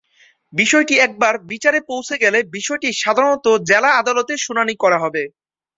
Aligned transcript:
বিষয়টি 0.53 0.95
একবার 0.99 1.33
বিচারে 1.51 1.79
পৌঁছে 1.89 2.15
গেলে 2.23 2.39
বিষয়টি 2.55 2.89
সাধারণত 3.01 3.45
জেলা 3.69 3.89
আদালতে 4.01 4.33
শুনানি 4.45 4.75
করা 4.83 4.97
হবে। 5.03 5.23